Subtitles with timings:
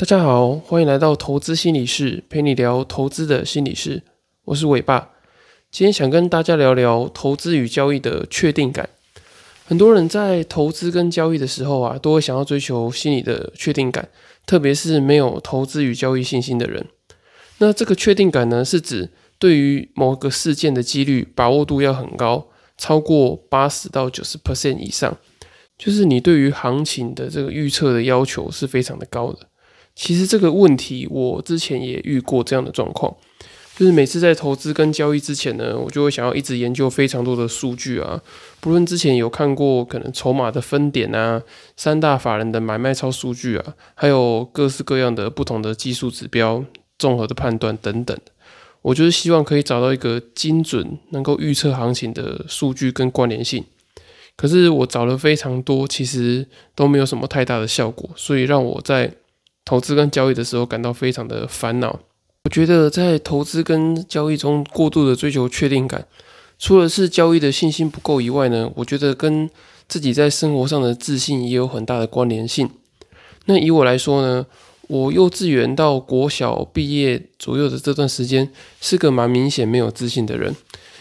[0.00, 4.02] 大家好，欢迎来到投资心理室，陪你聊投资的心理室。
[4.46, 5.10] 我是伟爸，
[5.70, 8.88] 今天想跟大家聊聊投资与交易的确定感。
[9.66, 14.08] 很多人在投资跟交易的时候啊，都会想要追求心理的确定感，
[14.46, 16.86] 特别是没有投资与交易信心的人。
[17.58, 22.48] 那这个确定感呢，是指对于某个事件的几率把握度要很高，
[22.78, 25.18] 超过八十到九十 percent 以上，
[25.76, 29.49] 就是你对于行情的这个预测的要求是非常的高的。
[30.00, 33.14] 其实这个问题我之前也遇过这样的状况，
[33.76, 38.18] 就是每次在投资跟交易之前呢，我就会想要一直研究非常多的数据啊，
[38.60, 41.42] 不论之前有看过可能筹码的分点啊、
[41.76, 46.64] 三大法人的买卖超数据啊，还有各式各样的不同的技术指标、
[46.98, 48.16] 综合的判断等等，
[48.80, 53.62] 我就是希望可以找到一个精准能够预测行情的数据跟关联性。
[54.34, 59.12] 可是我找了非常多，其实都没有什么太大的效果，所以让我在
[59.70, 62.00] 投资跟交易的时候感到非常的烦恼。
[62.42, 66.08] 我觉得在投资跟交易中过度的追求确定感，
[66.58, 69.48] 除了是交易的信心不够以外呢，我觉得跟
[69.86, 72.68] 自己在生活上的自信也有很大的关联性。
[73.44, 74.44] 那以我来说呢，
[74.88, 80.52] 我幼稚园到国小毕业左右的这段时间，是个蛮明显没有自信的人，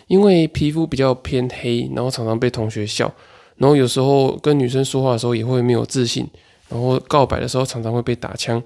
[0.05, 3.11] 因为皮肤比较偏黑，然后常常被同学笑，
[3.55, 6.27] 然后有时候跟女生说话的时候也会没有自信。
[6.69, 8.61] 然后告白的时候常常会被打枪，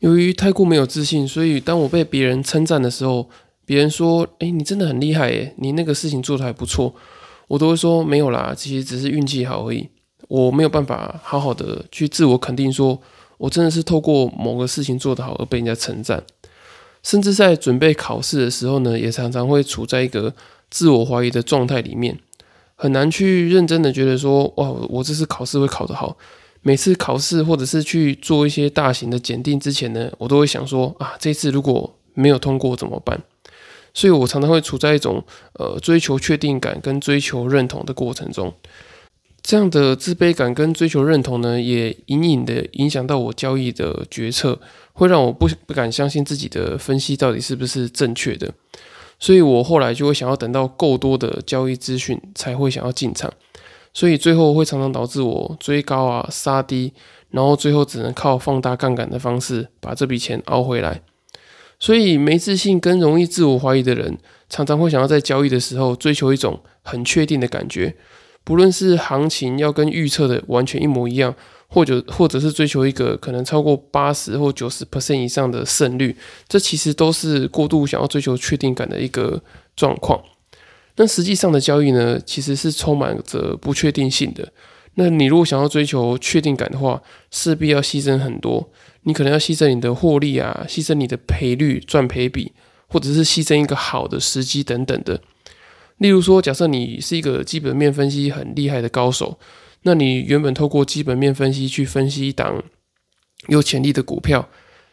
[0.00, 3.28] 由于太过没有自信，所以当我被别人称赞的时候，
[3.64, 6.94] 别人说：“哎，你真的很厉害耶，你那个事情做的还不错。”
[7.48, 9.88] 我都会说：“没有啦，其实只是运气好而已。”
[10.28, 13.00] 我没有办法好好的去自我肯定，说
[13.38, 16.22] 我真的是透过某个事情做得好而被人家称赞。
[17.02, 20.32] 甚至在准备考试的时候呢，也常常会处在一个
[20.68, 22.18] 自我怀疑的状态里面，
[22.76, 26.16] 很难去认真的觉得说：“哇，我这次考试会考得好。”
[26.62, 33.20] 每次考试或者是去做一些大型的检定之前呢，我都会想说啊，这次如果没有通过怎么办？
[33.94, 38.52] 所以我常常会处在一种呃追求确定感跟追求认同的过程中。
[39.42, 44.60] 这样的自卑感跟追求认同呢，也隐隐的影响到我交易的决策，
[44.92, 48.52] 会让我不不敢相信自己的分析到底是不是正确的。
[49.18, 53.32] 所以我后来就会想要等到够多的交易资讯，才会想要进场。
[53.92, 56.92] 所以最后会常常导致我追高啊杀低，
[57.30, 61.02] 然后最后只能靠放大杠杆的方式把这笔钱熬回来。
[61.78, 64.18] 所以没自信跟容易自我怀疑的人，
[64.50, 67.96] 常常会想要在交易的时候追求一种很确定的感觉，
[68.44, 71.34] 不论是行情要跟预测的完全一模一样，
[71.68, 76.14] 或者或者是追求一个可能超过八十或九十 percent 以上的胜率，
[76.46, 79.42] 这其实都是过度想要追求确定感的一个
[79.74, 80.22] 状况。
[80.96, 84.52] 那实际上的交易呢，其实是充满着不确定性的。
[84.94, 88.70] 那你如果想要追求确定感的话，势必要牺牲很多。
[89.04, 92.52] 你可能要牺牲你的获利啊，牺牲你的赔率、赚赔比，
[92.86, 95.22] 或者是牺牲一个好的时机等等的。
[95.98, 99.38] 例如说，假设你是一个基本面分析很厉害的高手，
[99.84, 102.62] 那你原本透过基本面分析去分析一档
[103.46, 104.48] 有潜力的股票，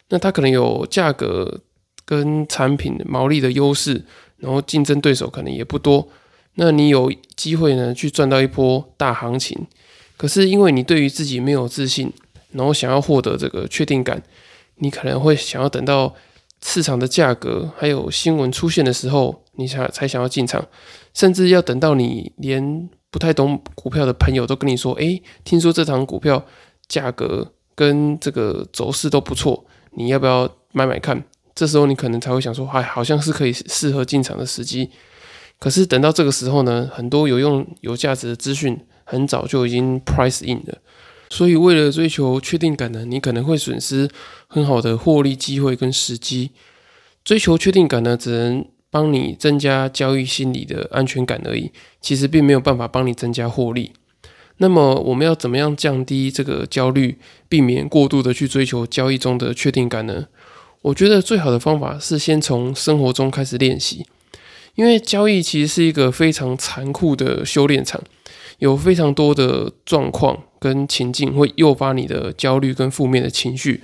[0.10, 1.62] 那它可能有价格
[2.06, 4.06] 跟产品毛利的优势。
[4.38, 6.08] 然后竞争对手可能也不多，
[6.56, 9.66] 那你有机会呢去赚到一波大行情。
[10.16, 12.12] 可是因为你对于自己没有自信，
[12.52, 14.22] 然后想要获得这个确定感，
[14.78, 16.16] 你可能会想要等到
[16.64, 20.68] 市场的价格还有新闻出现的时候，你才才想要进场，
[21.14, 26.44] 甚至要等到你连不太懂股票的朋友都跟你说：“诶，听说这档股票
[26.88, 31.24] 价格跟这个走势都不错，你要不要买买看？”
[31.58, 34.92] 这时候你可能才会想说，哎，好像是可以适合进场的时机。
[35.58, 40.78] 可是等到这个时候呢，很多有用、有价值的资讯很早就已经 price in 了。
[41.32, 44.08] 所以为了追求确定感呢，你可能会损失
[44.48, 46.52] 很好的获利机会跟时机。
[47.26, 53.94] 追求确定感呢，只能帮你增加交易心理的安全感而已，其实并没有办法帮你增加获利。
[54.58, 57.18] 那么我们要怎么样降低这个焦虑，
[57.50, 60.28] 避免过度的去追求交易中的确定感呢？
[60.82, 64.06] 我觉得最好的方法是先从生活中开始练习，
[64.76, 68.02] 因为交易其实是一个非常残酷的修炼场，
[68.60, 73.82] 有非常多的状况跟情境会诱发你的焦虑跟负面的情绪，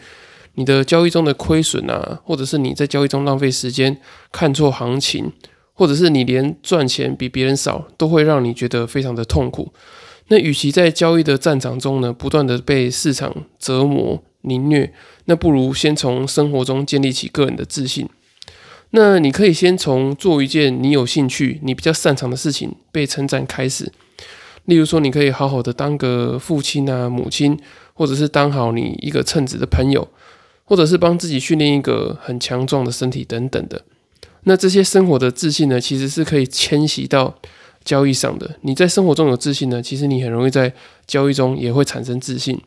[0.54, 4.00] 你的交易中的亏损啊，或者是你在交易中浪费时间、
[4.32, 5.32] 看错行情，
[5.74, 9.74] 或者是你连赚钱比别人少，都会让你觉得非常的痛苦。
[10.28, 14.24] 那与其在交易的战场中呢，不断的被市场折磨。
[14.44, 14.94] 凌虐，
[15.26, 18.08] 那不如先从生活中建立起个人的自信。
[18.92, 23.92] 那你可以先从做一件你有兴趣、你比较擅长的事情被称赞开始。
[24.66, 27.60] 例如说，你可以好好的当个父亲啊、母亲，
[27.94, 30.08] 或者是当好你一个称职的朋友，
[30.64, 33.82] 或者是帮自己训练一个很强壮的身体等等的。
[34.44, 37.36] 那这些生活的自信呢，其实是可以迁徙到
[37.84, 38.58] 交易上的。
[38.62, 40.74] 你在生活中有自信呢，其实你很容易在
[41.08, 42.62] 交易中也会产生自信。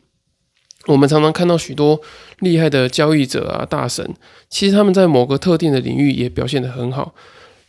[0.86, 2.00] 我们常常看到许多
[2.40, 4.08] 厉害的交易者啊，大神，
[4.48, 7.14] 其实他们在某个特定的领域也表现得很好。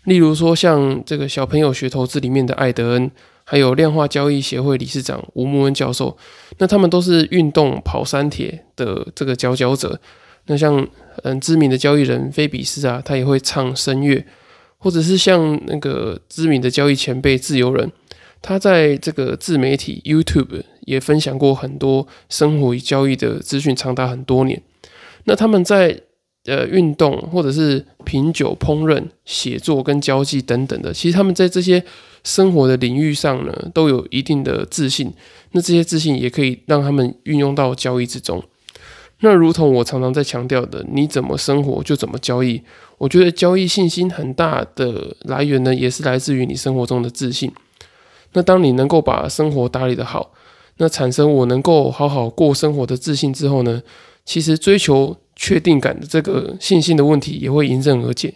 [0.04, 3.12] 例如说，像这个小朋友学投资里面的艾德恩，
[3.44, 6.16] 还有量化交易协会理事长吴木恩教授，
[6.60, 10.00] 那他们都是运动跑山铁的这个佼佼者。
[10.46, 10.88] 那像
[11.24, 14.24] 嗯知名的交易人菲比斯啊，他也会唱声乐，
[14.78, 17.92] 或者是像那个知名的交易前辈自由人，
[18.42, 20.64] 他在这个自媒体 YouTube。
[20.88, 24.62] 也分享过很多生活与交易的资讯，长达很多年。
[25.26, 26.02] 那他们在
[26.46, 31.84] 呃运动，或者是品酒、烹饪、写作跟交际等等的，其实他们在这些
[32.24, 35.12] 生活的领域上呢，都有一定的自信。
[35.52, 38.42] 那这些自信也可以让他们运用到交易之中。
[39.20, 42.62] 那如同我常常在强调的，你怎么生活就怎么交易。
[42.98, 47.52] 我觉得交易信心很大的来源呢，也是来自于你生活中的自信。
[48.38, 50.32] 那当你能够把生活打理的好。
[50.78, 53.82] 那产生我能够好好过生活的自信之后呢，
[54.26, 58.36] 其实追求确定感的这个信心的问题也会迎刃而解。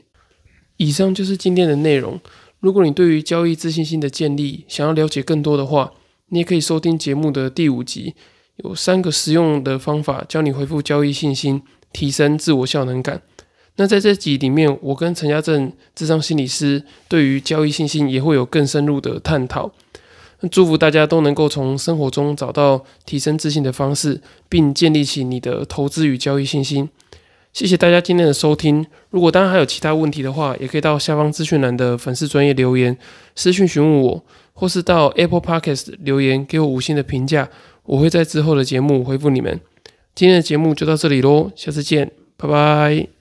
[0.77, 2.19] 以上就是今天的内容。
[2.59, 5.92] 如果你对于交易自信心的建立想要了解更多的话，
[6.30, 8.15] 你也可以收听节目的第五集，
[8.63, 11.62] 有三个实用的方法教你恢复交易信心，
[11.94, 13.21] 提升自我效能感。
[13.75, 19.71] 那在这集里面，我跟陈家正智商心理师对于交易信心也会有更深入的探讨。
[20.49, 26.89] 祝福大家都能够从生活中找到提升自信的方式，并建立起你的投资与交易信心。
[27.53, 28.85] 谢谢大家今天的收听。
[29.09, 32.97] 如果大家还有其他问题的话，也可以到下方资讯栏的粉丝专业留言
[33.35, 34.23] 私讯询问我，
[34.53, 37.49] 或是到 Apple Podcast 留言给我五星的评价，
[37.83, 39.59] 我会在之后的节目回复你们。
[40.15, 43.20] 今天的节目就到这里喽，下次见，拜拜。